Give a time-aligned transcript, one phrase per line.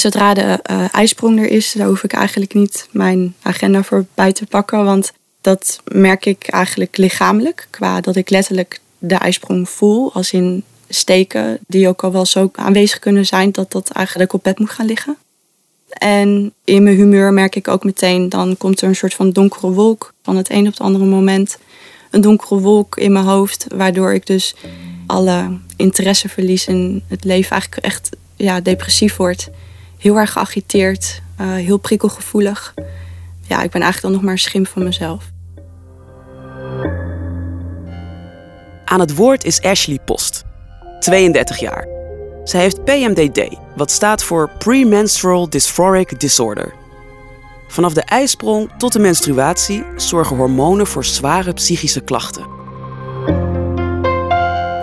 [0.00, 4.32] Zodra de uh, ijsprong er is, daar hoef ik eigenlijk niet mijn agenda voor bij
[4.32, 4.84] te pakken.
[4.84, 7.66] Want dat merk ik eigenlijk lichamelijk.
[7.70, 10.12] Qua dat ik letterlijk de ijsprong voel.
[10.12, 14.42] Als in steken, die ook al wel zo aanwezig kunnen zijn, dat dat eigenlijk op
[14.42, 15.16] bed moet gaan liggen.
[15.88, 19.70] En in mijn humeur merk ik ook meteen, dan komt er een soort van donkere
[19.70, 21.58] wolk van het een op het andere moment.
[22.10, 24.54] Een donkere wolk in mijn hoofd, waardoor ik dus
[25.06, 27.50] alle interesse verlies in het leven.
[27.50, 29.50] Eigenlijk echt ja, depressief word.
[30.06, 32.74] Heel erg geagiteerd, uh, heel prikkelgevoelig.
[33.42, 35.24] Ja, ik ben eigenlijk dan nog maar een schim van mezelf.
[38.84, 40.44] Aan het woord is Ashley Post,
[41.00, 41.86] 32 jaar.
[42.44, 46.74] Zij heeft PMDD, wat staat voor Premenstrual Dysphoric Disorder.
[47.68, 52.46] Vanaf de ijsprong tot de menstruatie zorgen hormonen voor zware psychische klachten.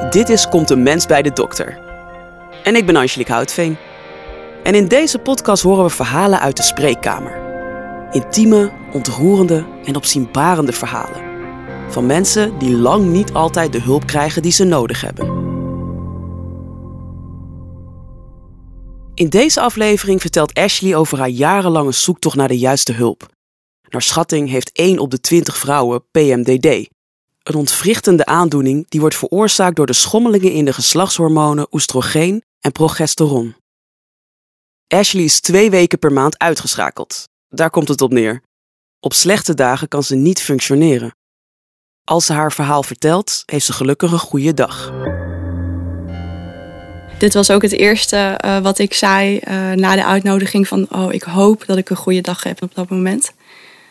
[0.09, 1.80] Dit is Komt een mens bij de dokter.
[2.64, 3.78] En ik ben Angelique Houtveen.
[4.63, 7.41] En in deze podcast horen we verhalen uit de spreekkamer.
[8.12, 11.31] Intieme, ontroerende en opzienbarende verhalen.
[11.89, 15.52] Van mensen die lang niet altijd de hulp krijgen die ze nodig hebben.
[19.14, 23.27] In deze aflevering vertelt Ashley over haar jarenlange zoektocht naar de juiste hulp.
[23.89, 26.66] Naar schatting heeft 1 op de 20 vrouwen PMDD.
[27.44, 33.55] Een ontwrichtende aandoening die wordt veroorzaakt door de schommelingen in de geslachtshormonen oestrogeen en progesteron.
[34.94, 37.30] Ashley is twee weken per maand uitgeschakeld.
[37.49, 38.41] Daar komt het op neer.
[38.99, 41.16] Op slechte dagen kan ze niet functioneren.
[42.03, 44.94] Als ze haar verhaal vertelt, heeft ze gelukkig een goede dag.
[47.19, 51.14] Dit was ook het eerste uh, wat ik zei uh, na de uitnodiging van oh,
[51.14, 53.33] ik hoop dat ik een goede dag heb op dat moment.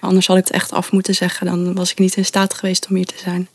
[0.00, 2.86] Anders had ik het echt af moeten zeggen, dan was ik niet in staat geweest
[2.88, 3.48] om hier te zijn.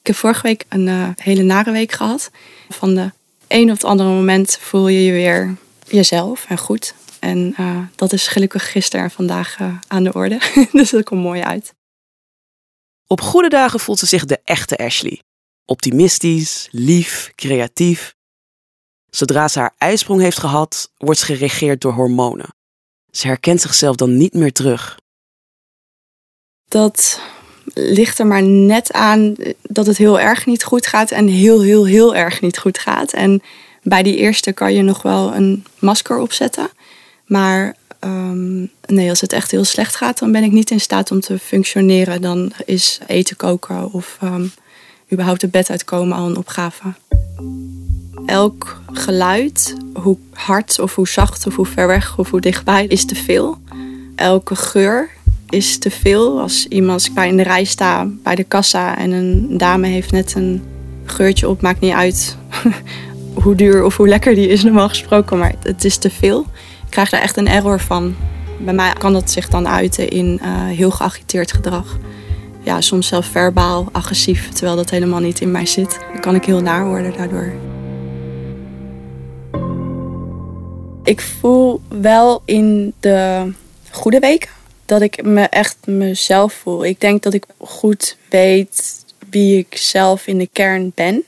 [0.00, 2.30] Ik heb vorige week een uh, hele nare week gehad.
[2.68, 3.10] Van de
[3.48, 5.56] een op het andere moment voel je je weer
[5.92, 6.94] jezelf en goed.
[7.20, 7.56] En
[7.96, 10.40] dat is gelukkig gisteren en vandaag aan de orde.
[10.72, 11.74] dus dat komt mooi uit.
[13.06, 15.22] Op goede dagen voelt ze zich de echte Ashley.
[15.64, 18.14] Optimistisch, lief, creatief
[19.16, 22.54] Zodra ze haar ijsprong heeft gehad, wordt ze geregeerd door hormonen.
[23.10, 24.98] Ze herkent zichzelf dan niet meer terug.
[26.68, 27.20] Dat
[27.74, 31.86] ligt er maar net aan dat het heel erg niet goed gaat en heel, heel,
[31.86, 33.12] heel erg niet goed gaat.
[33.12, 33.42] En
[33.82, 36.68] bij die eerste kan je nog wel een masker opzetten.
[37.24, 41.10] Maar um, nee, als het echt heel slecht gaat, dan ben ik niet in staat
[41.10, 42.22] om te functioneren.
[42.22, 44.52] Dan is eten koken of um,
[45.12, 46.94] überhaupt het bed uitkomen al een opgave
[48.26, 53.04] elk geluid, hoe hard of hoe zacht of hoe ver weg of hoe dichtbij, is
[53.04, 53.58] te veel.
[54.14, 55.10] Elke geur
[55.48, 56.40] is te veel.
[56.40, 60.34] Als iemand bij in de rij staat bij de kassa en een dame heeft net
[60.34, 60.62] een
[61.04, 62.36] geurtje op, maakt niet uit
[63.34, 66.40] hoe duur of hoe lekker die is normaal gesproken, maar het is te veel.
[66.84, 68.16] Ik krijg daar echt een error van.
[68.58, 71.98] Bij mij kan dat zich dan uiten in uh, heel geagiteerd gedrag.
[72.62, 75.98] Ja, soms zelf verbaal, agressief, terwijl dat helemaal niet in mij zit.
[76.12, 77.52] Dan kan ik heel naar worden daardoor.
[81.04, 83.52] Ik voel wel in de
[83.90, 84.50] goede weken
[84.86, 86.84] dat ik me echt mezelf voel.
[86.84, 91.24] Ik denk dat ik goed weet wie ik zelf in de kern ben.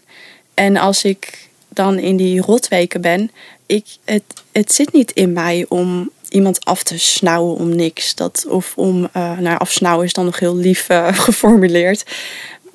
[0.54, 3.30] En als ik dan in die rotweken ben,
[3.66, 8.14] ik, het, het zit niet in mij om iemand af te snauwen om niks.
[8.14, 12.04] Dat, of om, uh, afsnauwen is dan nog heel lief uh, geformuleerd.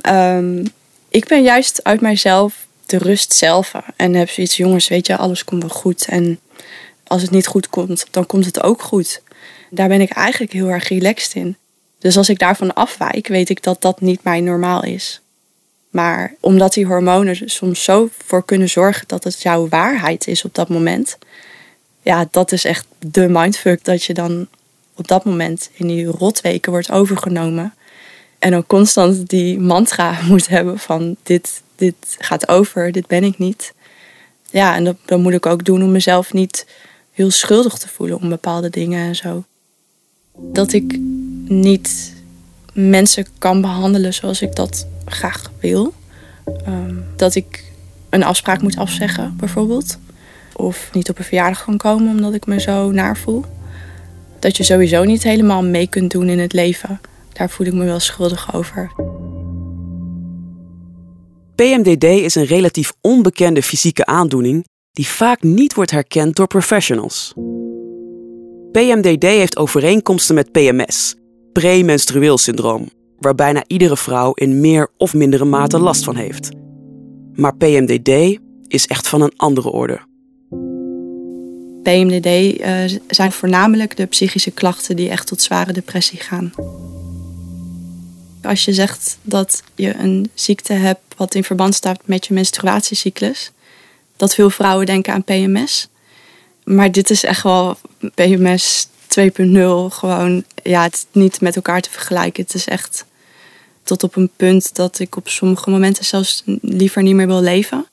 [0.10, 0.64] Um,
[1.10, 3.74] ik ben juist uit mijzelf de rust zelf.
[3.96, 6.06] En heb zoiets, jongens, weet je, alles komt wel goed.
[6.10, 6.40] En
[7.04, 9.22] als het niet goed komt, dan komt het ook goed.
[9.70, 11.58] Daar ben ik eigenlijk heel erg relaxed in.
[12.00, 15.22] Dus als ik daarvan afwijk, weet ik dat dat niet mijn normaal is.
[15.90, 20.44] Maar omdat die hormonen er soms zo voor kunnen zorgen dat het jouw waarheid is
[20.46, 21.18] op dat moment.
[22.02, 24.48] Ja, dat is echt de mindfuck dat je dan
[24.96, 27.74] op dat moment in die rotweken wordt overgenomen.
[28.40, 33.38] En ook constant die mantra moet hebben van dit, dit gaat over, dit ben ik
[33.38, 33.74] niet.
[34.50, 36.66] Ja, en dat, dat moet ik ook doen om mezelf niet
[37.12, 39.44] heel schuldig te voelen om bepaalde dingen en zo.
[40.38, 40.98] Dat ik
[41.46, 42.14] niet
[42.88, 45.94] mensen kan behandelen zoals ik dat graag wil.
[46.66, 47.72] Ehm, dat ik
[48.10, 49.98] een afspraak moet afzeggen, bijvoorbeeld.
[50.54, 53.46] Of niet op een verjaardag kan komen omdat ik me zo naar voel.
[54.40, 57.02] Dat je sowieso niet helemaal mee kunt doen in het leven.
[57.34, 58.92] Daar voel ik me wel schuldig over.
[61.56, 67.34] PMDD is een relatief onbekende fysieke aandoening die vaak niet wordt herkend door professionals.
[68.72, 71.16] PMDD heeft overeenkomsten met PMS,
[71.60, 76.50] premenstrueel syndroom, waar bijna iedere vrouw in meer of mindere mate last van heeft.
[77.34, 80.00] Maar PMDD is echt van een andere orde.
[81.84, 82.26] PMDD
[82.62, 86.52] uh, zijn voornamelijk de psychische klachten die echt tot zware depressie gaan.
[88.44, 93.52] Als je zegt dat je een ziekte hebt wat in verband staat met je menstruatiecyclus,
[94.18, 95.88] dat veel vrouwen denken aan PMS.
[96.64, 97.78] Maar dit is echt wel
[98.16, 99.94] PMS 2.0.
[99.94, 102.44] Gewoon, ja, het niet met elkaar te vergelijken.
[102.44, 103.06] Het is echt
[103.84, 107.86] tot op een punt dat ik op sommige momenten zelfs liever niet meer wil leven.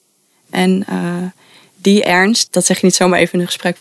[0.51, 1.23] En uh,
[1.77, 3.79] die ernst, dat zeg je niet zomaar even in een gesprek.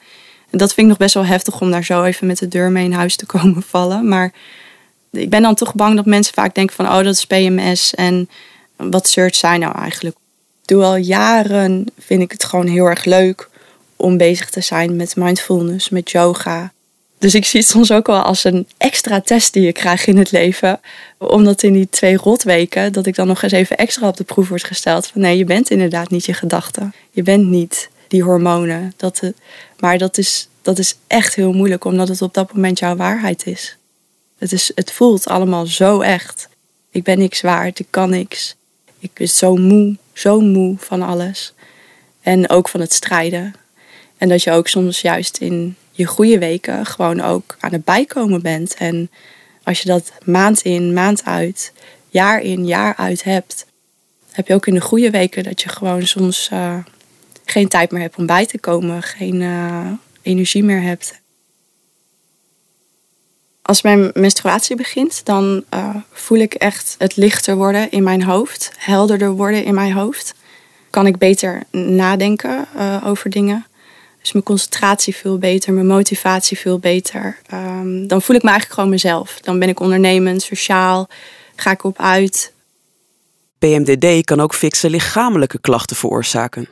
[0.49, 2.85] Dat vind ik nog best wel heftig om daar zo even met de deur mee
[2.85, 4.07] in huis te komen vallen.
[4.07, 4.33] Maar
[5.11, 8.29] ik ben dan toch bang dat mensen vaak denken van, oh dat is PMS en
[8.75, 10.15] wat search zijn nou eigenlijk?
[10.65, 13.49] Doe al jaren, vind ik het gewoon heel erg leuk
[13.95, 16.73] om bezig te zijn met mindfulness, met yoga.
[17.17, 20.17] Dus ik zie het soms ook wel als een extra test die je krijgt in
[20.17, 20.79] het leven.
[21.17, 24.49] Omdat in die twee rotweken, dat ik dan nog eens even extra op de proef
[24.49, 25.07] word gesteld.
[25.07, 26.93] Van nee, je bent inderdaad niet je gedachten.
[27.11, 28.93] Je bent niet die hormonen.
[28.97, 29.21] Dat,
[29.79, 33.45] maar dat is, dat is echt heel moeilijk, omdat het op dat moment jouw waarheid
[33.45, 33.77] is.
[34.37, 34.71] Het, is.
[34.75, 36.49] het voelt allemaal zo echt.
[36.91, 38.55] Ik ben niks waard, ik kan niks.
[38.99, 41.53] Ik ben zo moe, zo moe van alles.
[42.21, 43.53] En ook van het strijden.
[44.17, 48.41] En dat je ook soms juist in je goede weken gewoon ook aan het bijkomen
[48.41, 48.73] bent.
[48.73, 49.09] En
[49.63, 51.73] als je dat maand in, maand uit,
[52.09, 53.65] jaar in, jaar uit hebt,
[54.31, 56.77] heb je ook in de goede weken dat je gewoon soms uh,
[57.45, 61.19] geen tijd meer hebt om bij te komen, geen uh, energie meer hebt.
[63.61, 68.71] Als mijn menstruatie begint, dan uh, voel ik echt het lichter worden in mijn hoofd,
[68.77, 70.33] helderder worden in mijn hoofd.
[70.89, 72.67] Kan ik beter nadenken
[73.03, 73.65] over dingen.
[74.25, 77.37] Dus mijn concentratie veel beter, mijn motivatie veel beter.
[77.53, 79.39] Um, dan voel ik me eigenlijk gewoon mezelf.
[79.41, 81.07] Dan ben ik ondernemend, sociaal,
[81.55, 82.53] ga ik op uit.
[83.57, 86.67] PMDD kan ook fikse lichamelijke klachten veroorzaken.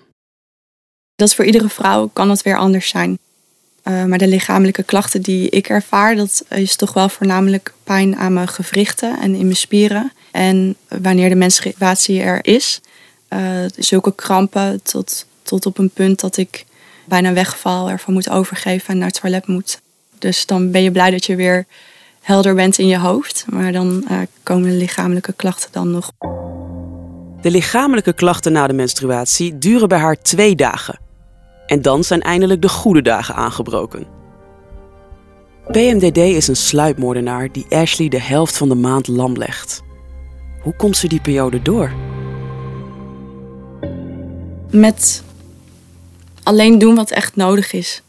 [1.16, 3.20] Dat is voor iedere vrouw kan het weer anders zijn.
[3.84, 8.34] Uh, maar de lichamelijke klachten die ik ervaar, dat is toch wel voornamelijk pijn aan
[8.34, 10.12] mijn gewrichten en in mijn spieren.
[10.32, 12.82] En wanneer de menstruatie er is,
[13.30, 13.40] uh,
[13.78, 16.66] zulke krampen tot, tot op een punt dat ik
[17.06, 19.82] bijna wegval, ervan moet overgeven en naar het toilet moet.
[20.20, 21.66] Dus dan ben je blij dat je weer
[22.22, 23.46] helder bent in je hoofd.
[23.50, 26.12] Maar dan uh, komen de lichamelijke klachten dan nog.
[27.42, 31.00] De lichamelijke klachten na de menstruatie duren bij haar twee dagen.
[31.66, 34.06] En dan zijn eindelijk de goede dagen aangebroken.
[35.72, 39.82] PMDD is een sluipmoordenaar die Ashley de helft van de maand lam legt.
[40.62, 41.92] Hoe komt ze die periode door?
[44.72, 45.24] Met
[46.44, 48.01] alleen doen wat echt nodig is.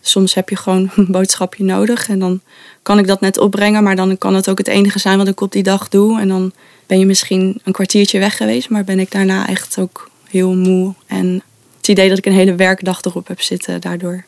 [0.00, 2.40] Soms heb je gewoon een boodschapje nodig en dan
[2.82, 5.40] kan ik dat net opbrengen, maar dan kan het ook het enige zijn wat ik
[5.40, 6.20] op die dag doe.
[6.20, 6.52] En dan
[6.86, 10.94] ben je misschien een kwartiertje weg geweest, maar ben ik daarna echt ook heel moe.
[11.06, 11.42] En
[11.76, 14.24] het idee dat ik een hele werkdag erop heb zitten daardoor.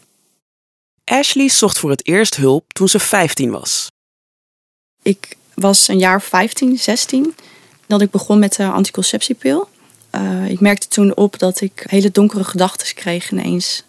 [1.05, 3.91] Ashley zocht voor het eerst hulp toen ze 15 was.
[5.03, 7.35] Ik was een jaar 15, 16
[7.87, 9.69] dat ik begon met de anticonceptiepil.
[10.15, 13.83] Uh, ik merkte toen op dat ik hele donkere gedachten kreeg ineens.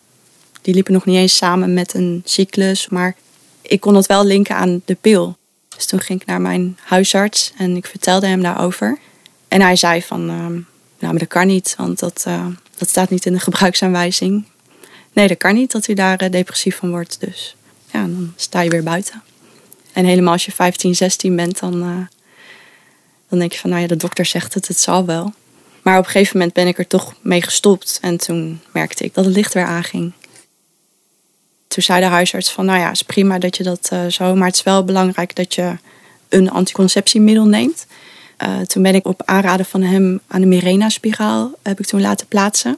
[0.61, 3.15] Die liepen nog niet eens samen met een cyclus, maar
[3.61, 5.37] ik kon het wel linken aan de pil.
[5.75, 8.99] Dus toen ging ik naar mijn huisarts en ik vertelde hem daarover.
[9.47, 10.65] En hij zei van, uh, nou
[10.99, 12.45] maar dat kan niet, want dat, uh,
[12.77, 14.45] dat staat niet in de gebruiksaanwijzing.
[15.13, 17.19] Nee, dat kan niet dat u daar depressief van wordt.
[17.19, 17.55] Dus
[17.91, 19.23] ja, dan sta je weer buiten.
[19.93, 22.07] En helemaal als je 15, 16 bent, dan,
[23.29, 25.33] dan denk je van, nou ja, de dokter zegt het, het zal wel.
[25.83, 27.97] Maar op een gegeven moment ben ik er toch mee gestopt.
[28.01, 30.11] En toen merkte ik dat het licht weer aanging.
[31.67, 34.35] Toen zei de huisarts van, nou ja, is prima dat je dat uh, zo...
[34.35, 35.75] maar het is wel belangrijk dat je
[36.29, 37.85] een anticonceptiemiddel neemt.
[38.43, 42.27] Uh, toen ben ik op aanraden van hem aan de Mirena-spiraal heb ik toen laten
[42.27, 42.77] plaatsen.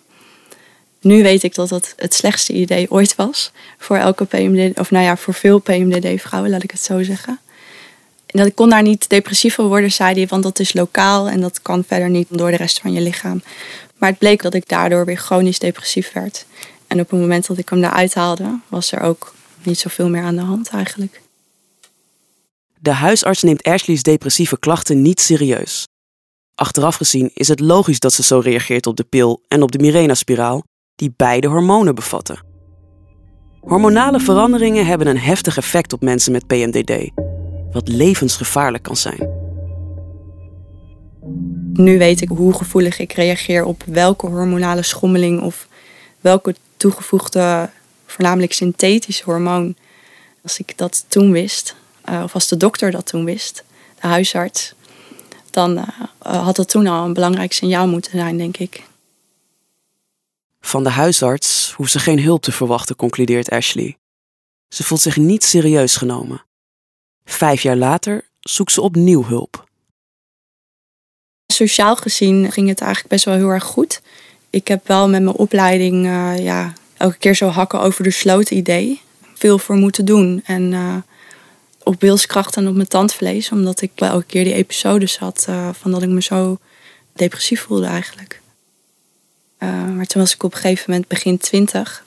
[1.02, 5.06] Nu weet ik dat dat het slechtste idee ooit was voor elke PMDD, of nou
[5.06, 7.40] ja, voor veel PMDD-vrouwen, laat ik het zo zeggen
[8.38, 11.42] dat ik kon daar niet depressief van worden, zei hij, want dat is lokaal en
[11.42, 13.42] dat kan verder niet door de rest van je lichaam.
[13.98, 16.46] Maar het bleek dat ik daardoor weer chronisch depressief werd.
[16.88, 20.24] En op het moment dat ik hem eruit haalde, was er ook niet zoveel meer
[20.24, 21.22] aan de hand eigenlijk.
[22.80, 25.88] De huisarts neemt Ashley's depressieve klachten niet serieus.
[26.56, 29.80] Achteraf gezien is het logisch dat ze zo reageert op de pil en op de
[29.80, 30.64] Mirena-spiraal,
[30.96, 32.44] die beide hormonen bevatten.
[33.60, 37.12] Hormonale veranderingen hebben een heftig effect op mensen met PMDD
[37.76, 39.30] wat levensgevaarlijk kan zijn.
[41.74, 45.68] Nu weet ik hoe gevoelig ik reageer op welke hormonale schommeling of
[46.22, 47.70] welke toegevoegde,
[48.06, 49.76] voornamelijk synthetische hormoon.
[50.44, 53.64] Als ik dat toen wist, eh, of als de dokter dat toen wist,
[54.02, 54.74] de huisarts,
[55.50, 58.84] dan eh, had dat toen al een belangrijk signaal moeten zijn, denk ik.
[60.62, 63.98] Van de huisarts hoeft ze geen hulp te verwachten, concludeert Ashley.
[64.68, 66.45] Ze voelt zich niet serieus genomen.
[67.26, 69.68] Vijf jaar later zoekt ze opnieuw hulp.
[71.48, 74.02] Sociaal gezien ging het eigenlijk best wel heel erg goed.
[74.50, 78.52] Ik heb wel met mijn opleiding uh, ja, elke keer zo hakken over de sloot
[78.52, 79.02] idee.
[79.34, 80.42] Veel voor moeten doen.
[80.46, 80.96] En uh,
[81.84, 83.52] op wilskracht en op mijn tandvlees.
[83.52, 86.58] Omdat ik elke keer die episodes had uh, van dat ik me zo
[87.14, 88.42] depressief voelde eigenlijk.
[89.60, 92.04] maar toen was ik op een gegeven moment begin twintig.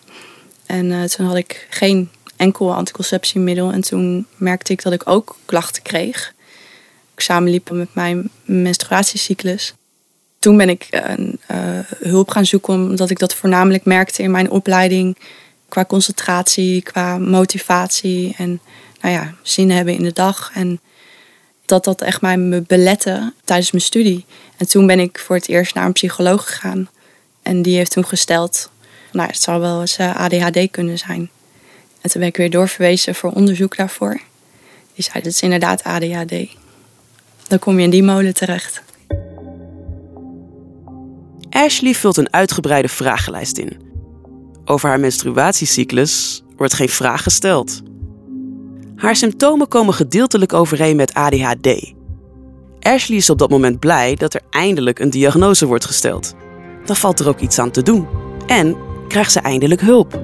[0.67, 3.73] En toen had ik geen enkel anticonceptiemiddel.
[3.73, 6.33] En toen merkte ik dat ik ook klachten kreeg.
[7.15, 9.75] Ik samenliep met mijn menstruatiecyclus.
[10.39, 15.19] Toen ben ik uh, hulp gaan zoeken, omdat ik dat voornamelijk merkte in mijn opleiding.
[15.69, 18.61] Qua concentratie, qua motivatie en
[19.01, 20.51] nou ja, zin hebben in de dag.
[20.55, 20.81] En
[21.65, 24.25] dat dat echt mij me belette tijdens mijn studie.
[24.57, 26.89] En toen ben ik voor het eerst naar een psycholoog gegaan.
[27.43, 28.71] En die heeft toen gesteld,
[29.13, 31.31] nou het zou wel eens eh, ADHD kunnen zijn.
[32.15, 34.21] En weer doorverwezen voor onderzoek daarvoor.
[34.95, 36.35] Die zei, dat is inderdaad ADHD.
[37.49, 38.83] Dan kom je in die molen terecht.
[41.51, 43.81] Ashley vult een uitgebreide vragenlijst in.
[44.65, 47.83] Over haar menstruatiecyclus wordt geen vraag gesteld.
[48.97, 51.93] Haar symptomen komen gedeeltelijk overeen met ADHD.
[52.81, 56.35] Ashley is op dat moment blij dat er eindelijk een diagnose wordt gesteld.
[56.85, 58.07] Dan valt er ook iets aan te doen.
[58.47, 58.77] En
[59.09, 60.21] krijgt ze eindelijk hulp.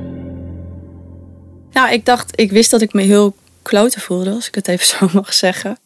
[1.75, 4.87] Nou, ik dacht, ik wist dat ik me heel kloten voelde, als ik het even
[4.97, 5.79] zo mag zeggen.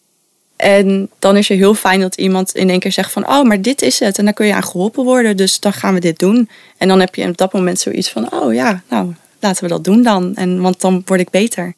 [0.57, 3.63] En dan is het heel fijn dat iemand in één keer zegt van, oh, maar
[3.63, 4.19] dit is het.
[4.19, 6.49] En dan kun je aan geholpen worden, dus dan gaan we dit doen.
[6.77, 9.85] En dan heb je op dat moment zoiets van, oh ja, nou, laten we dat
[9.85, 10.35] doen dan.
[10.35, 11.75] En, want dan word ik beter.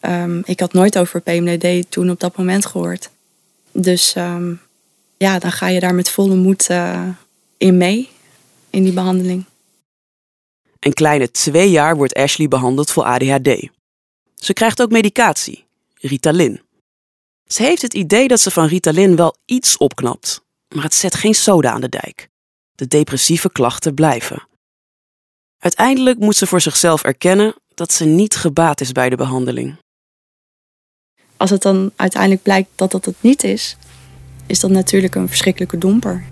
[0.00, 3.10] Um, ik had nooit over PMDD toen op dat moment gehoord.
[3.72, 4.60] Dus um,
[5.16, 7.08] ja, dan ga je daar met volle moed uh,
[7.56, 8.08] in mee,
[8.70, 9.44] in die behandeling.
[10.78, 13.68] Een kleine twee jaar wordt Ashley behandeld voor ADHD.
[14.34, 16.60] Ze krijgt ook medicatie, Ritalin.
[17.46, 20.42] Ze heeft het idee dat ze van Ritalin wel iets opknapt,
[20.74, 22.28] maar het zet geen soda aan de dijk.
[22.74, 24.46] De depressieve klachten blijven.
[25.58, 29.76] Uiteindelijk moet ze voor zichzelf erkennen dat ze niet gebaat is bij de behandeling.
[31.36, 33.76] Als het dan uiteindelijk blijkt dat dat het niet is,
[34.46, 36.26] is dat natuurlijk een verschrikkelijke domper.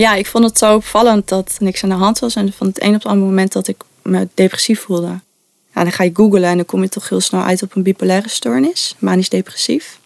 [0.00, 2.34] Ja, ik vond het zo opvallend dat niks aan de hand was.
[2.34, 5.20] En van het een op het andere moment dat ik me depressief voelde.
[5.72, 8.28] Dan ga je googlen en dan kom je toch heel snel uit op een bipolaire
[8.28, 9.98] stoornis, manisch depressief.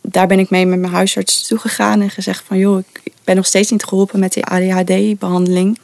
[0.00, 3.46] Daar ben ik mee met mijn huisarts toegegaan en gezegd van joh, ik ben nog
[3.46, 5.78] steeds niet geholpen met die ADHD-behandeling.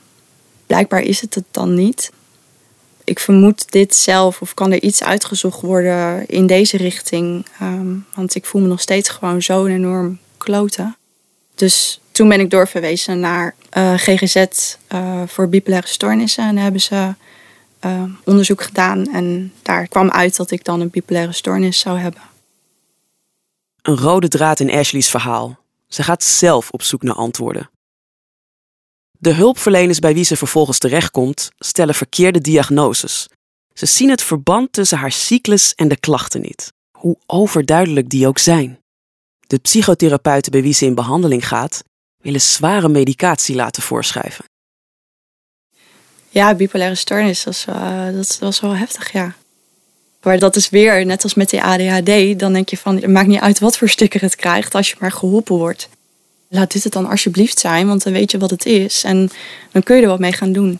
[0.67, 2.13] Blijkbaar is het het dan niet.
[3.05, 7.47] Ik vermoed dit zelf of kan er iets uitgezocht worden in deze richting.
[7.63, 10.97] Um, want ik voel me nog steeds gewoon zo'n enorm kloten.
[11.55, 14.37] Dus toen ben ik doorverwezen naar eh, GGZ
[14.87, 16.45] eh, voor bipolaire stoornissen.
[16.45, 17.15] En hebben ze
[17.85, 19.13] uh, onderzoek gedaan.
[19.13, 22.21] En daar kwam uit dat ik dan een bipolaire stoornis zou hebben.
[23.83, 25.59] Een rode draad in Ashley's verhaal.
[25.89, 27.71] Ze gaat zelf op zoek naar antwoorden.
[29.19, 33.29] De hulpverleners bij wie ze vervolgens terechtkomt stellen verkeerde diagnoses.
[33.73, 38.39] Ze zien het verband tussen haar cyclus en de klachten niet, hoe overduidelijk die ook
[38.39, 38.81] zijn.
[39.47, 41.83] De psychotherapeuten bij wie ze in behandeling gaat,
[42.25, 44.45] willen zware medicatie laten voorschrijven.
[46.29, 47.65] Ja, bipolaire stoornis, dat,
[48.15, 49.35] dat was wel heftig, ja.
[50.23, 53.27] Maar dat is weer, net als met die ADHD, dan denk je van, het maakt
[53.27, 55.89] niet uit wat voor sticker het krijgt als je maar geholpen wordt.
[56.49, 59.31] Laat dit het dan alsjeblieft zijn, want dan weet je wat het is en
[59.73, 60.79] dan kun je er wat mee gaan doen.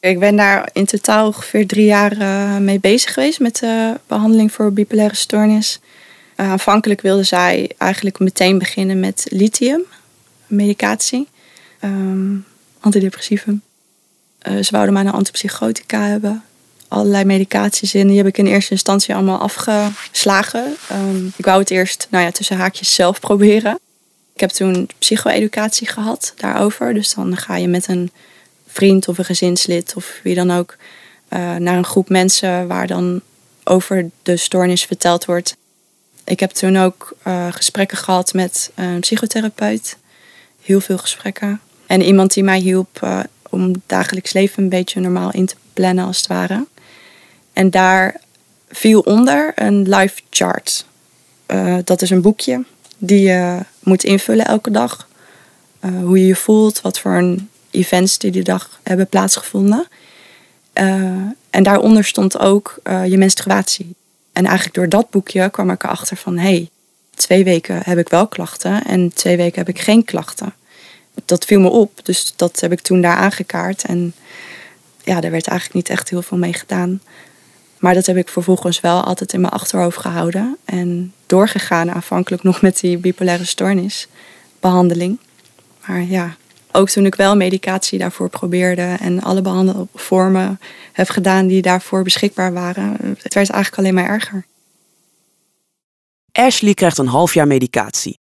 [0.00, 4.52] Ik ben daar in totaal ongeveer drie jaar eh, mee bezig geweest met de behandeling
[4.52, 5.80] voor bipolaire stoornis.
[6.36, 9.82] Uh, aanvankelijk wilde zij eigenlijk meteen beginnen met lithium,
[10.52, 11.28] medicatie,
[11.80, 12.44] um,
[14.42, 16.44] ze wouden mij een antipsychotica hebben,
[16.88, 18.06] allerlei medicaties in.
[18.06, 20.76] Die heb ik in eerste instantie allemaal afgeslagen.
[20.92, 23.78] Um, ik wou het eerst, nou ja, tussen haakjes zelf proberen.
[24.34, 26.94] Ik heb toen psycho-educatie gehad daarover.
[26.94, 28.10] Dus dan ga je met een
[28.66, 30.76] vriend of een gezinslid of wie dan ook
[31.28, 33.20] uh, naar een groep mensen waar dan
[33.64, 35.56] over de stoornis verteld wordt.
[36.24, 39.96] Ik heb toen ook uh, gesprekken gehad met een psychotherapeut.
[40.62, 41.60] Heel veel gesprekken.
[41.86, 46.04] En iemand die mij hielp uh, om dagelijks leven een beetje normaal in te plannen
[46.04, 46.66] als het ware.
[47.52, 48.20] En daar
[48.68, 50.86] viel onder een life chart.
[51.46, 52.64] Uh, dat is een boekje
[52.98, 55.08] die je moet invullen elke dag.
[55.80, 59.86] hoe je je voelt, wat voor een events die die dag hebben plaatsgevonden.
[61.50, 63.94] en daaronder stond ook je menstruatie.
[64.32, 66.38] En eigenlijk door dat boekje kwam ik erachter van...
[66.38, 66.68] hé, hey,
[67.14, 70.54] twee weken heb ik wel klachten en twee weken heb ik geen klachten.
[71.24, 72.00] dat viel me op.
[72.02, 73.84] Dus dat heb ik toen daar aangekaart.
[73.84, 74.14] En
[75.04, 77.00] ja, daar werd eigenlijk niet echt heel veel mee gedaan.
[77.78, 80.56] Maar dat heb ik vervolgens wel altijd in mijn achterhoofd gehouden.
[80.64, 85.18] En doorgegaan aanvankelijk nog met die bipolaire stoornisbehandeling.
[85.86, 86.36] Maar ja,
[86.72, 90.60] ook toen ik wel medicatie daarvoor probeerde en alle behandelvormen
[90.92, 94.44] heb gedaan die daarvoor beschikbaar waren, het werd eigenlijk alleen maar erger.
[96.32, 98.18] Ashley krijgt een half jaar medicatie.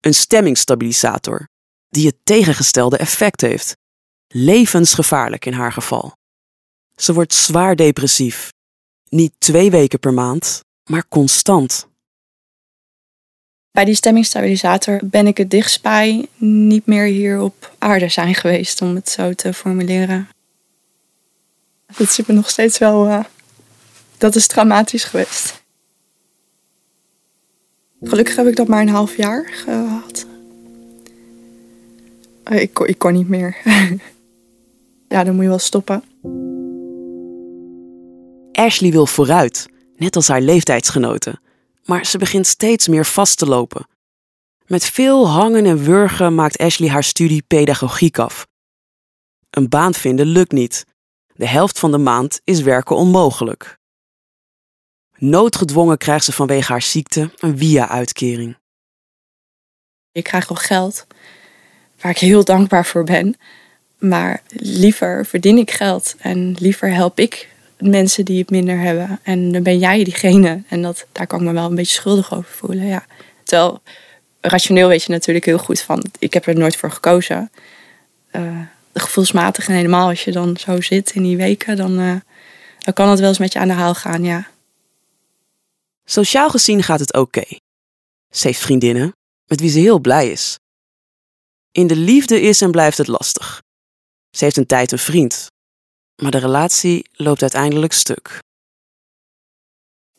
[0.00, 1.48] Een stemmingstabilisator,
[1.88, 3.76] die het tegengestelde effect heeft.
[4.28, 6.16] Levensgevaarlijk in haar geval.
[6.96, 8.52] Ze wordt zwaar depressief.
[9.08, 10.60] Niet twee weken per maand,
[10.90, 11.86] maar constant.
[13.70, 18.82] Bij die stemmingstabilisator ben ik het dichtst bij niet meer hier op aarde zijn geweest,
[18.82, 20.28] om het zo te formuleren.
[21.96, 23.06] Dat zit me nog steeds wel.
[23.06, 23.24] Uh,
[24.18, 25.57] dat is traumatisch geweest.
[28.02, 30.26] Gelukkig heb ik dat maar een half jaar gehad.
[32.42, 33.56] Eh, ik, kon, ik niet meer.
[35.08, 36.02] ja, dan moet je wel stoppen.
[38.52, 41.40] Ashley wil vooruit, net als haar leeftijdsgenoten
[41.88, 43.88] maar ze begint steeds meer vast te lopen.
[44.66, 48.46] Met veel hangen en wurgen maakt Ashley haar studie pedagogiek af.
[49.50, 50.84] Een baan vinden lukt niet.
[51.34, 53.77] De helft van de maand is werken onmogelijk.
[55.18, 58.56] Noodgedwongen krijgt ze vanwege haar ziekte een via-uitkering.
[60.12, 61.06] Ik krijg wel geld,
[62.00, 63.36] waar ik heel dankbaar voor ben.
[63.98, 67.48] Maar liever verdien ik geld en liever help ik
[67.78, 69.20] mensen die het minder hebben.
[69.22, 70.62] En dan ben jij diegene.
[70.68, 72.86] En dat, daar kan ik me wel een beetje schuldig over voelen.
[72.86, 73.04] Ja.
[73.44, 73.82] Terwijl
[74.40, 77.50] rationeel weet je natuurlijk heel goed van, ik heb er nooit voor gekozen.
[78.32, 78.60] Uh,
[78.94, 82.14] gevoelsmatig en helemaal als je dan zo zit in die weken, dan, uh,
[82.78, 84.46] dan kan het wel eens met je aan de haal gaan, ja.
[86.10, 87.44] Sociaal gezien gaat het oké.
[88.34, 89.12] Ze heeft vriendinnen
[89.46, 90.58] met wie ze heel blij is.
[91.72, 93.62] In de liefde is en blijft het lastig.
[94.36, 95.46] Ze heeft een tijd een vriend,
[96.22, 98.38] maar de relatie loopt uiteindelijk stuk.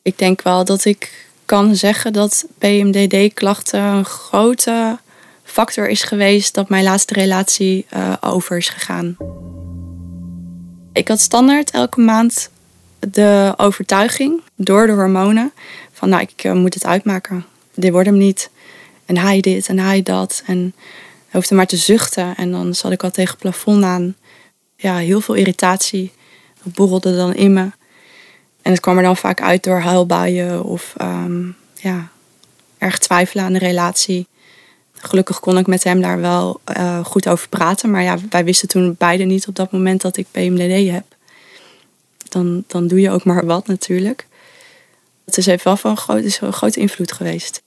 [0.02, 4.98] Ik denk wel dat ik kan zeggen dat PMDD-klachten een grote
[5.42, 9.16] factor is geweest dat mijn laatste relatie uh, over is gegaan.
[10.92, 12.50] Ik had standaard elke maand
[13.08, 15.52] de overtuiging door de hormonen
[15.92, 17.44] van nou ik uh, moet het uitmaken.
[17.74, 18.50] Dit wordt hem niet.
[19.06, 20.42] En hij dit en hij dat.
[20.46, 20.74] En
[21.28, 22.36] hij hoefde maar te zuchten.
[22.36, 24.16] En dan zat ik al tegen het plafond aan
[24.76, 26.12] ja, heel veel irritatie.
[26.62, 27.70] Dat borrelde dan in me.
[28.62, 32.08] En het kwam er dan vaak uit door huilbuien of um, ja,
[32.78, 34.26] erg twijfelen aan de relatie.
[34.94, 37.90] Gelukkig kon ik met hem daar wel uh, goed over praten.
[37.90, 41.04] Maar ja, wij wisten toen beide niet op dat moment dat ik PMDD heb.
[42.30, 44.26] Dan, dan doe je ook maar wat natuurlijk.
[45.24, 47.62] Het is even wel van groot, is een grote invloed geweest.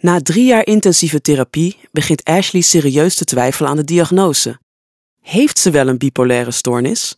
[0.00, 4.58] Na drie jaar intensieve therapie begint Ashley serieus te twijfelen aan de diagnose.
[5.20, 7.16] Heeft ze wel een bipolaire stoornis?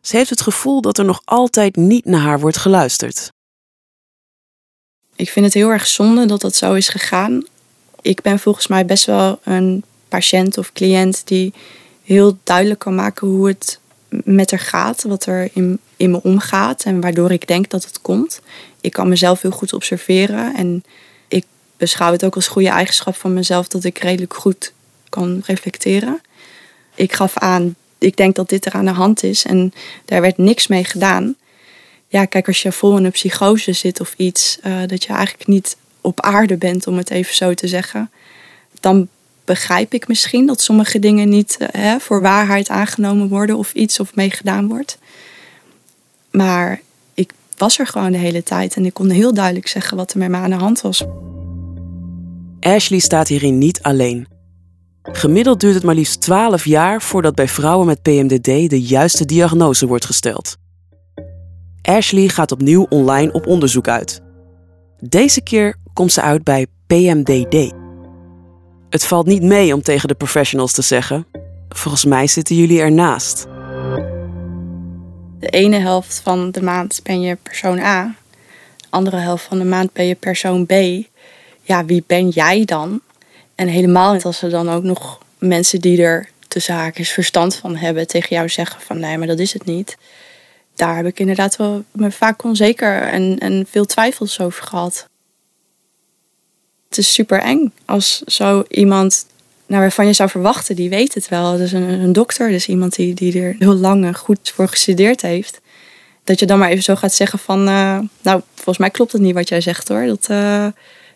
[0.00, 3.32] Ze heeft het gevoel dat er nog altijd niet naar haar wordt geluisterd.
[5.16, 7.46] Ik vind het heel erg zonde dat dat zo is gegaan.
[8.02, 11.52] Ik ben volgens mij best wel een patiënt of cliënt die
[12.02, 13.80] heel duidelijk kan maken hoe het
[14.24, 18.00] met haar gaat, wat er in, in me omgaat en waardoor ik denk dat het
[18.00, 18.40] komt.
[18.80, 20.84] Ik kan mezelf heel goed observeren en
[21.28, 21.44] ik
[21.76, 24.72] beschouw het ook als goede eigenschap van mezelf dat ik redelijk goed
[25.08, 26.20] kan reflecteren
[26.94, 29.72] ik gaf aan, ik denk dat dit er aan de hand is en
[30.04, 31.36] daar werd niks mee gedaan.
[32.08, 35.48] Ja, kijk, als je vol in een psychose zit of iets, uh, dat je eigenlijk
[35.48, 38.10] niet op aarde bent, om het even zo te zeggen,
[38.80, 39.08] dan
[39.44, 44.00] begrijp ik misschien dat sommige dingen niet uh, hè, voor waarheid aangenomen worden of iets
[44.00, 44.98] of mee gedaan wordt.
[46.30, 46.80] Maar
[47.14, 50.18] ik was er gewoon de hele tijd en ik kon heel duidelijk zeggen wat er
[50.18, 51.04] met me aan de hand was.
[52.60, 54.26] Ashley staat hierin niet alleen.
[55.02, 59.86] Gemiddeld duurt het maar liefst 12 jaar voordat bij vrouwen met PMDD de juiste diagnose
[59.86, 60.56] wordt gesteld.
[61.82, 64.20] Ashley gaat opnieuw online op onderzoek uit.
[64.98, 67.83] Deze keer komt ze uit bij PMDD.
[68.94, 71.26] Het valt niet mee om tegen de professionals te zeggen.
[71.68, 73.46] Volgens mij zitten jullie ernaast.
[75.40, 78.14] De ene helft van de maand ben je persoon A.
[78.76, 80.72] De andere helft van de maand ben je persoon B.
[81.62, 83.00] Ja, wie ben jij dan?
[83.54, 88.06] En helemaal als er dan ook nog mensen die er tussen haakjes verstand van hebben
[88.06, 89.96] tegen jou zeggen van nee, maar dat is het niet.
[90.74, 95.06] Daar heb ik inderdaad wel me vaak onzeker en, en veel twijfels over gehad.
[96.94, 99.26] Het is super eng als zo iemand
[99.66, 101.56] nou, waarvan je zou verwachten, die weet het wel.
[101.56, 105.60] Dus een, een dokter, dus iemand die, die er heel lang goed voor gestudeerd heeft.
[106.24, 109.20] Dat je dan maar even zo gaat zeggen van, uh, nou, volgens mij klopt het
[109.20, 110.06] niet wat jij zegt hoor.
[110.06, 110.66] Dat, uh,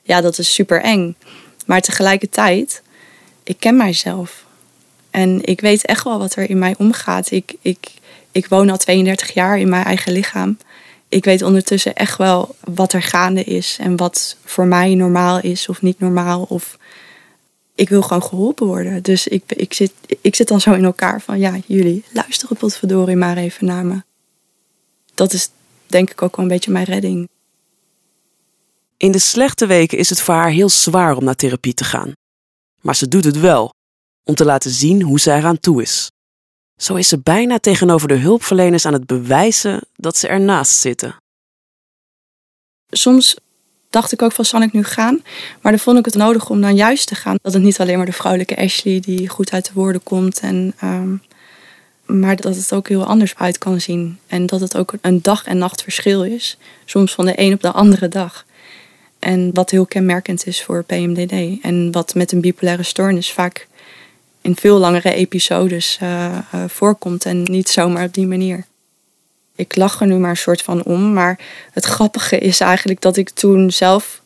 [0.02, 1.16] ja, dat is super eng.
[1.66, 2.82] Maar tegelijkertijd
[3.42, 4.44] ik ken mijzelf.
[5.10, 7.30] En ik weet echt wel wat er in mij omgaat.
[7.30, 7.88] Ik, ik,
[8.32, 10.58] ik woon al 32 jaar in mijn eigen lichaam.
[11.08, 15.68] Ik weet ondertussen echt wel wat er gaande is en wat voor mij normaal is
[15.68, 16.46] of niet normaal.
[16.48, 16.78] Of
[17.74, 19.02] ik wil gewoon geholpen worden.
[19.02, 23.16] Dus ik, ik, zit, ik zit dan zo in elkaar van ja, jullie luisteren potverdorie
[23.16, 24.02] maar even naar me.
[25.14, 25.50] Dat is
[25.86, 27.28] denk ik ook wel een beetje mijn redding.
[28.96, 32.12] In de slechte weken is het voor haar heel zwaar om naar therapie te gaan.
[32.80, 33.74] Maar ze doet het wel,
[34.24, 36.10] om te laten zien hoe ze eraan toe is.
[36.78, 41.16] Zo is ze bijna tegenover de hulpverleners aan het bewijzen dat ze ernaast zitten.
[42.90, 43.36] Soms
[43.90, 45.22] dacht ik ook van, zal ik nu gaan?
[45.60, 47.38] Maar dan vond ik het nodig om dan juist te gaan.
[47.42, 50.40] Dat het niet alleen maar de vrouwelijke Ashley die goed uit de woorden komt.
[50.40, 51.16] En, ehm,
[52.04, 54.18] maar dat het ook heel anders uit kan zien.
[54.26, 56.58] En dat het ook een dag- en nachtverschil is.
[56.84, 58.46] Soms van de een op de andere dag.
[59.18, 61.62] En wat heel kenmerkend is voor PMDD.
[61.62, 63.66] En wat met een bipolaire stoornis vaak
[64.48, 67.24] in veel langere episodes uh, uh, voorkomt.
[67.24, 68.64] En niet zomaar op die manier.
[69.56, 71.12] Ik lach er nu maar een soort van om.
[71.12, 71.38] Maar
[71.72, 74.22] het grappige is eigenlijk dat ik toen zelf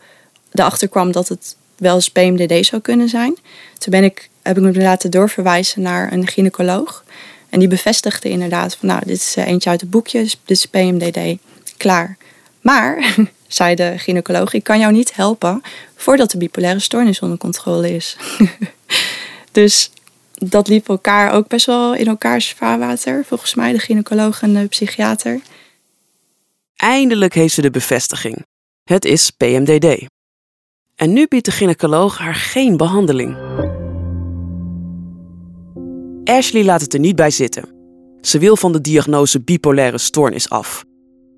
[0.53, 3.35] erachter kwam dat het wel eens PMDD zou kunnen zijn.
[3.79, 7.05] Toen ben ik, heb ik me laten doorverwijzen naar een gynaecoloog.
[7.49, 10.67] En die bevestigde inderdaad van nou, dit is eh, eentje uit het boekje, dit is
[10.67, 11.39] PMDD.
[11.77, 12.17] Klaar.
[12.61, 15.63] Maar, zei de gynaecoloog, ik kan jou niet helpen
[15.97, 18.17] voordat de bipolaire stoornis onder controle is.
[19.53, 19.91] dus
[20.51, 23.25] dat liep elkaar ook best wel in elkaars vaarwater.
[23.25, 25.41] Volgens mij de gynaecoloog en de psychiater.
[26.77, 28.47] Eindelijk heeft ze de bevestiging.
[28.85, 30.07] Het is PMDD.
[30.95, 33.37] En nu biedt de gynaecoloog haar geen behandeling.
[36.25, 37.69] Ashley laat het er niet bij zitten.
[38.21, 40.85] Ze wil van de diagnose bipolaire stoornis af.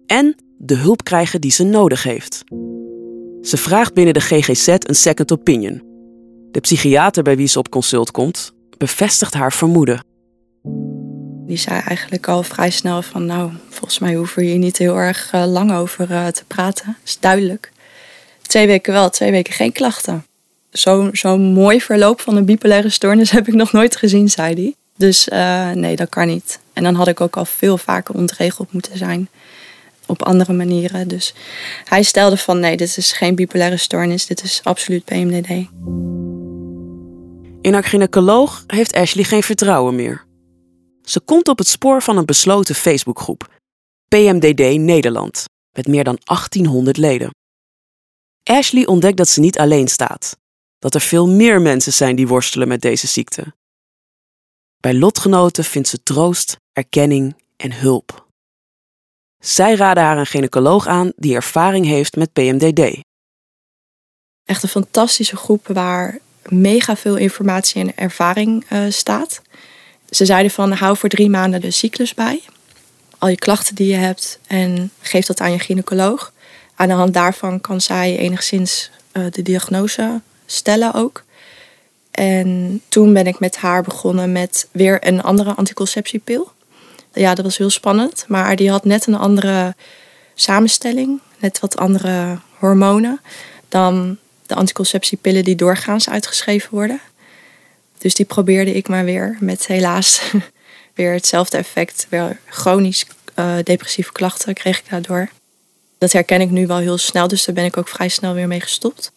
[0.07, 2.45] En de hulp krijgen die ze nodig heeft.
[3.41, 5.83] Ze vraagt binnen de GGZ een second opinion.
[6.51, 10.05] De psychiater bij wie ze op consult komt, bevestigt haar vermoeden.
[11.47, 14.97] Die zei eigenlijk al vrij snel van nou, volgens mij hoeven we hier niet heel
[14.97, 16.87] erg uh, lang over uh, te praten.
[16.87, 17.73] Dat is duidelijk.
[18.43, 20.27] Twee weken wel, twee weken geen klachten.
[20.71, 24.75] Zo'n zo mooi verloop van een bipolaire stoornis heb ik nog nooit gezien, zei hij.
[24.97, 26.59] Dus uh, nee, dat kan niet.
[26.73, 29.29] En dan had ik ook al veel vaker ontregeld moeten zijn.
[30.07, 31.09] Op andere manieren.
[31.09, 31.35] Dus
[31.85, 34.27] hij stelde van nee, dit is geen bipolaire stoornis.
[34.27, 35.69] Dit is absoluut PMDD.
[37.65, 40.27] In haar gynaecoloog heeft Ashley geen vertrouwen meer.
[41.03, 43.61] Ze komt op het spoor van een besloten Facebookgroep,
[44.09, 45.45] PMDD Nederland,
[45.77, 47.31] met meer dan 1800 leden.
[48.43, 50.37] Ashley ontdekt dat ze niet alleen staat,
[50.79, 53.55] dat er veel meer mensen zijn die worstelen met deze ziekte.
[54.81, 58.27] Bij lotgenoten vindt ze troost, erkenning en hulp.
[59.39, 63.01] Zij raden haar een gynaecoloog aan die ervaring heeft met PMDD.
[64.45, 69.43] Echt een fantastische groep waar mega veel informatie en ervaring uh, staat.
[70.11, 72.43] Ze zeiden van hou voor drie maanden de cyclus bij.
[73.19, 76.33] Al je klachten die je hebt en geef dat aan je gynaecoloog.
[76.75, 81.25] Aan de hand daarvan kan zij enigszins uh, de diagnose stellen ook.
[82.11, 86.53] En toen ben ik met haar begonnen met weer een andere anticonceptiepil.
[87.13, 89.75] Ja, dat was heel spannend, maar die had net een andere
[90.35, 93.21] samenstelling, net wat andere hormonen
[93.69, 97.01] dan de anticonceptiepillen die doorgaans uitgeschreven worden.
[97.99, 100.21] Dus die probeerde ik maar weer met helaas
[100.95, 102.07] weer hetzelfde effect.
[102.09, 105.29] Weer chronisch uh, depressieve klachten kreeg ik daardoor.
[105.99, 108.47] Dat herken ik nu wel heel snel, dus daar ben ik ook vrij snel weer
[108.47, 109.13] mee gestopt.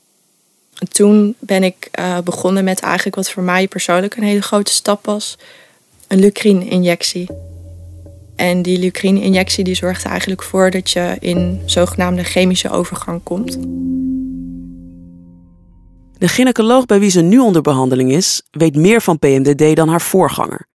[0.80, 4.72] En toen ben ik uh, begonnen met eigenlijk wat voor mij persoonlijk een hele grote
[4.72, 5.38] stap was.
[6.08, 7.28] Een lucrine-injectie.
[8.36, 13.58] En die lucrine-injectie die zorgt eigenlijk voor dat je in zogenaamde chemische overgang komt.
[16.17, 20.01] De gynaecoloog bij wie ze nu onder behandeling is, weet meer van PMDD dan haar
[20.01, 20.67] voorganger.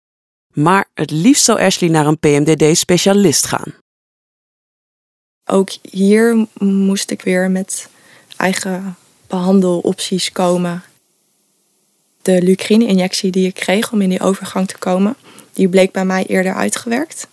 [0.54, 3.74] Maar het liefst zou Ashley naar een PMDD-specialist gaan.
[5.46, 7.90] Ook hier moest ik weer met
[8.38, 8.96] eigen
[9.28, 10.84] behandelopties komen.
[12.22, 15.16] De lucrine-injectie die ik kreeg om in die overgang te komen,
[15.54, 17.28] die bleek bij mij eerder uitgewerkt.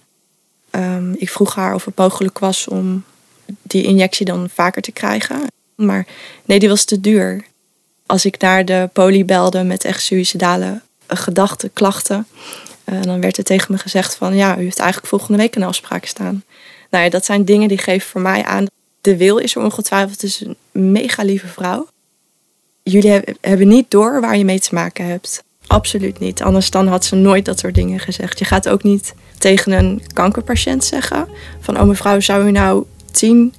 [0.70, 3.04] Um, ik vroeg haar of het mogelijk was om
[3.62, 5.46] die injectie dan vaker te krijgen.
[5.74, 6.06] Maar
[6.44, 7.44] nee, die was te duur
[8.08, 12.26] als ik naar de poli belde met echt suïcidale gedachten, klachten,
[12.84, 15.62] uh, dan werd er tegen me gezegd van ja, u heeft eigenlijk volgende week een
[15.62, 16.42] afspraak staan.
[16.90, 18.66] Nou ja, dat zijn dingen die geven voor mij aan.
[19.00, 20.22] De wil is er ongetwijfeld.
[20.22, 20.56] Is een
[20.92, 21.88] mega lieve vrouw.
[22.82, 25.42] Jullie hebben niet door waar je mee te maken hebt.
[25.66, 26.42] Absoluut niet.
[26.42, 28.38] Anders dan had ze nooit dat soort dingen gezegd.
[28.38, 31.28] Je gaat ook niet tegen een kankerpatiënt zeggen
[31.60, 33.54] van oh mevrouw, zou u nou tien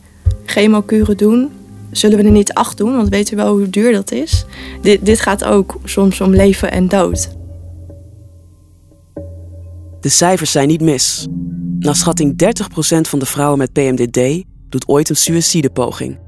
[0.46, 1.59] chemokuren doen
[1.92, 2.96] zullen we er niet acht doen?
[2.96, 4.46] Want weet u wel hoe duur dat is?
[4.82, 7.38] Dit, dit gaat ook soms om leven en dood.
[10.00, 11.28] De cijfers zijn niet mis.
[11.80, 16.20] Naar schatting 30% van de vrouwen met PMDD doet ooit een suïcidepoging.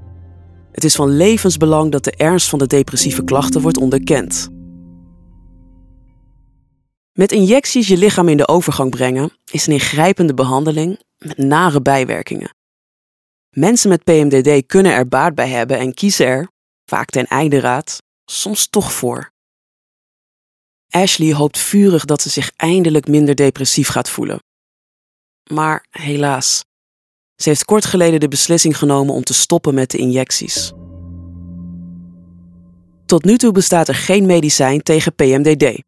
[0.71, 4.50] Het is van levensbelang dat de ernst van de depressieve klachten wordt onderkend.
[7.13, 12.52] Met injecties je lichaam in de overgang brengen is een ingrijpende behandeling met nare bijwerkingen.
[13.58, 16.48] Mensen met PMDD kunnen er baat bij hebben en kiezen er,
[16.86, 19.32] vaak ten einde raad, soms toch voor.
[20.90, 24.40] Ashley hoopt vurig dat ze zich eindelijk minder depressief gaat voelen.
[25.52, 26.64] Maar helaas,
[27.36, 30.72] ze heeft kort geleden de beslissing genomen om te stoppen met de injecties.
[33.06, 35.82] Tot nu toe bestaat er geen medicijn tegen PMDD.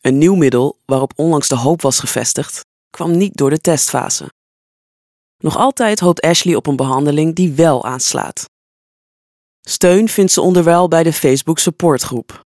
[0.00, 4.30] Een nieuw middel waarop onlangs de hoop was gevestigd, kwam niet door de testfase.
[5.40, 8.48] Nog altijd hoopt Ashley op een behandeling die wel aanslaat.
[9.60, 12.44] Steun vindt ze onderwijl bij de Facebook supportgroep.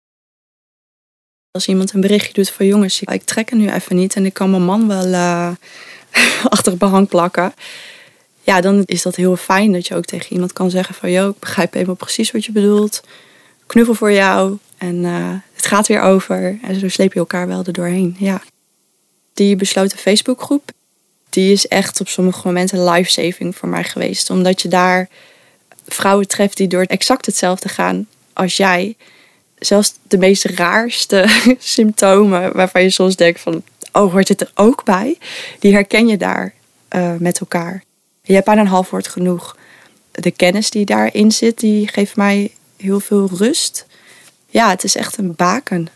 [1.51, 4.33] Als iemand een berichtje doet voor jongens, ik trek er nu even niet en ik
[4.33, 5.51] kan mijn man wel uh,
[6.53, 7.53] achter het behang plakken.
[8.41, 11.11] Ja, dan is dat heel fijn dat je ook tegen iemand kan zeggen van...
[11.11, 13.03] joh, ik begrijp helemaal precies wat je bedoelt.
[13.65, 16.59] Knuffel voor jou en uh, het gaat weer over.
[16.61, 18.41] En zo sleep je elkaar wel er doorheen, ja.
[19.33, 20.71] Die besloten Facebookgroep,
[21.35, 24.29] die is echt op sommige momenten life-saving voor mij geweest.
[24.29, 25.09] Omdat je daar
[25.87, 28.95] vrouwen treft die door exact hetzelfde gaan als jij.
[29.59, 31.25] Zelfs de meest raarste
[31.59, 33.63] symptomen waarvan je soms denkt van...
[33.91, 35.17] oh, hoort het er ook bij?
[35.59, 36.53] Die herken je daar
[36.95, 37.83] uh, met elkaar.
[38.21, 39.57] Je hebt aan een half woord genoeg.
[40.11, 43.85] De kennis die daarin zit, die geeft mij heel veel rust.
[44.49, 45.87] Ja, het is echt een baken.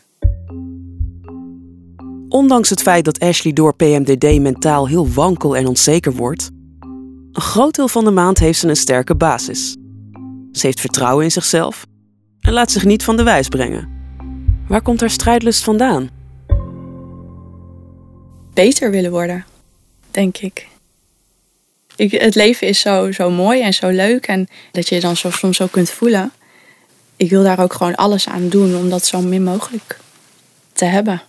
[2.29, 6.49] Ondanks het feit dat Ashley door PMDD mentaal heel wankel en onzeker wordt,
[7.31, 9.75] een groot deel van de maand heeft ze een sterke basis.
[10.51, 11.85] Ze heeft vertrouwen in zichzelf
[12.41, 13.89] en laat zich niet van de wijs brengen.
[14.67, 16.09] Waar komt haar strijdlust vandaan?
[18.53, 19.45] Beter willen worden,
[20.11, 20.67] denk ik.
[21.95, 25.15] ik het leven is zo, zo mooi en zo leuk en dat je je dan
[25.15, 26.31] soms zo kunt voelen.
[27.15, 29.99] Ik wil daar ook gewoon alles aan doen om dat zo min mogelijk
[30.73, 31.21] te hebben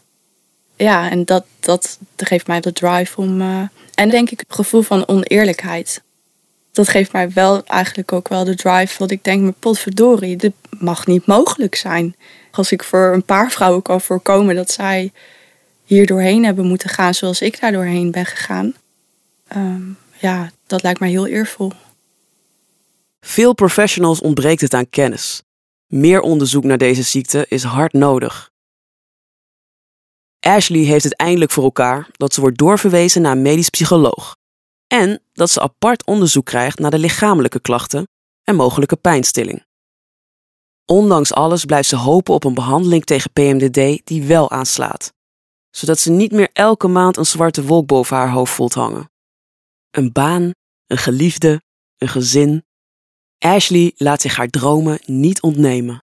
[0.83, 3.41] ja, en dat, dat geeft mij de drive om.
[3.41, 3.63] Uh,
[3.95, 6.03] en denk ik het gevoel van oneerlijkheid.
[6.73, 8.99] Dat geeft mij wel eigenlijk ook wel de drive.
[8.99, 12.17] Dat ik denk, mijn potverdorie, dit mag niet mogelijk zijn.
[12.51, 15.13] Als ik voor een paar vrouwen kan voorkomen dat zij
[15.85, 18.75] hier doorheen hebben moeten gaan zoals ik daar doorheen ben gegaan.
[19.57, 21.73] Um, ja, dat lijkt mij heel eervol.
[23.21, 25.43] Veel professionals ontbreekt het aan kennis.
[25.87, 28.50] Meer onderzoek naar deze ziekte is hard nodig.
[30.41, 34.37] Ashley heeft het eindelijk voor elkaar dat ze wordt doorverwezen naar een medisch psycholoog.
[34.87, 38.09] En dat ze apart onderzoek krijgt naar de lichamelijke klachten
[38.45, 39.65] en mogelijke pijnstilling.
[40.85, 45.13] Ondanks alles blijft ze hopen op een behandeling tegen PMDD die wel aanslaat,
[45.71, 49.11] zodat ze niet meer elke maand een zwarte wolk boven haar hoofd voelt hangen.
[49.91, 50.51] Een baan,
[50.87, 51.63] een geliefde,
[51.97, 52.65] een gezin.
[53.39, 56.03] Ashley laat zich haar dromen niet ontnemen.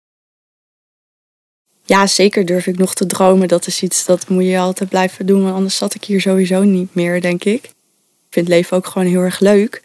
[1.90, 3.48] Ja, zeker durf ik nog te dromen.
[3.48, 5.44] Dat is iets dat moet je altijd blijven doen.
[5.44, 7.64] Want anders zat ik hier sowieso niet meer, denk ik.
[7.64, 9.84] Ik vind leven ook gewoon heel erg leuk.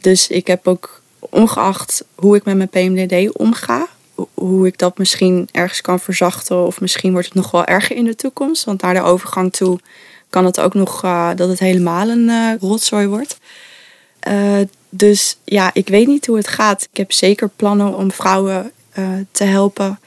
[0.00, 3.86] Dus ik heb ook, ongeacht hoe ik met mijn PMDD omga,
[4.34, 6.66] hoe ik dat misschien ergens kan verzachten.
[6.66, 8.64] Of misschien wordt het nog wel erger in de toekomst.
[8.64, 9.78] Want naar de overgang toe
[10.30, 13.38] kan het ook nog uh, dat het helemaal een uh, rotzooi wordt.
[14.28, 16.88] Uh, dus ja, ik weet niet hoe het gaat.
[16.90, 18.72] Ik heb zeker plannen om vrouwen
[19.30, 19.98] te helpen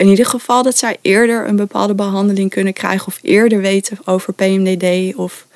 [0.00, 4.32] in ieder geval dat zij eerder een bepaalde behandeling kunnen krijgen of eerder weten over
[4.32, 5.16] PMDD.
[5.16, 5.46] Of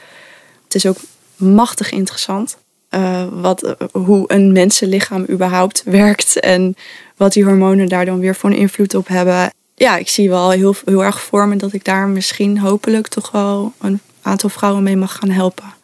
[0.64, 0.96] het is ook
[1.36, 2.56] machtig interessant
[2.90, 6.76] uh, wat, uh, hoe een mensenlichaam überhaupt werkt en
[7.16, 9.52] wat die hormonen daar dan weer voor een invloed op hebben.
[9.74, 13.30] Ja, ik zie wel heel, heel erg voor me dat ik daar misschien hopelijk toch
[13.30, 15.74] wel een aantal vrouwen mee mag gaan helpen.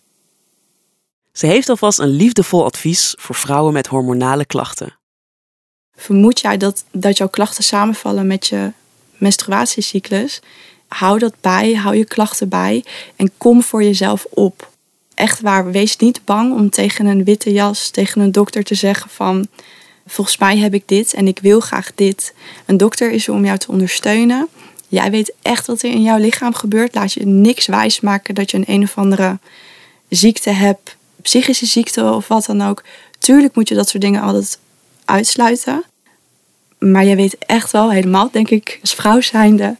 [1.32, 4.98] Ze heeft alvast een liefdevol advies voor vrouwen met hormonale klachten
[6.00, 8.72] vermoed jij dat, dat jouw klachten samenvallen met je
[9.16, 10.40] menstruatiecyclus,
[10.88, 12.84] hou dat bij, hou je klachten bij
[13.16, 14.70] en kom voor jezelf op.
[15.14, 19.10] Echt waar, wees niet bang om tegen een witte jas, tegen een dokter te zeggen
[19.10, 19.46] van
[20.06, 22.34] volgens mij heb ik dit en ik wil graag dit.
[22.66, 24.48] Een dokter is er om jou te ondersteunen.
[24.88, 26.94] Jij weet echt wat er in jouw lichaam gebeurt.
[26.94, 29.38] Laat je niks wijsmaken dat je een een of andere
[30.08, 32.82] ziekte hebt, psychische ziekte of wat dan ook.
[33.18, 34.58] Tuurlijk moet je dat soort dingen altijd
[35.04, 35.84] uitsluiten.
[36.80, 39.76] Maar je weet echt wel, helemaal denk ik, als vrouw zijnde,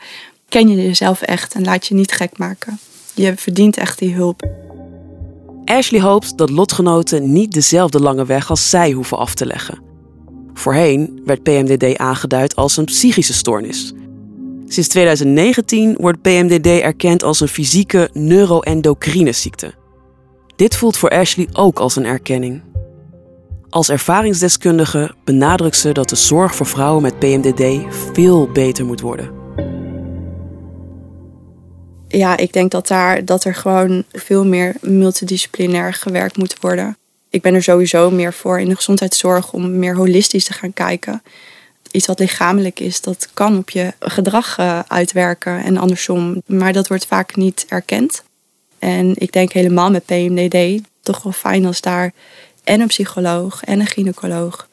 [0.49, 2.79] ken je jezelf echt en laat je niet gek maken.
[3.15, 4.49] Je verdient echt die hulp.
[5.65, 9.83] Ashley hoopt dat lotgenoten niet dezelfde lange weg als zij hoeven af te leggen.
[10.55, 13.93] Voorheen werd PMDD aangeduid als een psychische stoornis.
[14.67, 19.75] Sinds 2019 wordt PMDD erkend als een fysieke neuroendocrine ziekte.
[20.57, 22.63] Dit voelt voor Ashley ook als een erkenning.
[23.71, 29.31] Als ervaringsdeskundige benadrukt ze dat de zorg voor vrouwen met PMDD veel beter moet worden.
[32.09, 36.97] Ja, ik denk dat, daar, dat er gewoon veel meer multidisciplinair gewerkt moet worden.
[37.29, 41.23] Ik ben er sowieso meer voor in de gezondheidszorg om meer holistisch te gaan kijken.
[41.91, 46.43] Iets wat lichamelijk is, dat kan op je gedrag eh, uitwerken en andersom.
[46.47, 48.23] Maar dat wordt vaak niet erkend.
[48.79, 52.13] En ik denk helemaal met PMDD toch wel fijn als daar
[52.71, 54.69] en een psycholoog en een gynaecoloog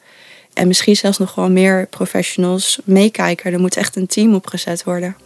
[0.52, 3.52] en misschien zelfs nog wel meer professionals meekijken.
[3.52, 5.16] Er moet echt een team opgezet worden.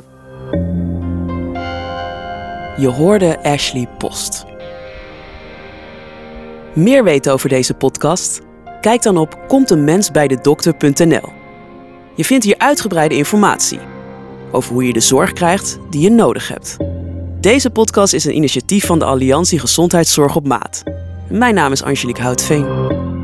[2.77, 4.45] Je hoorde Ashley Post.
[6.75, 8.41] Meer weten over deze podcast?
[8.81, 11.29] Kijk dan op komteenmensbijdedokter.nl.
[12.17, 13.81] Je vindt hier uitgebreide informatie
[14.53, 16.77] over hoe je de zorg krijgt die je nodig hebt.
[17.41, 20.83] Deze podcast is een initiatief van de Alliantie Gezondheidszorg op Maat.
[21.33, 23.22] Mijn naam is Angelique Houtveen.